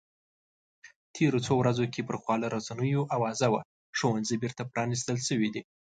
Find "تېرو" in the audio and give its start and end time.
1.15-1.39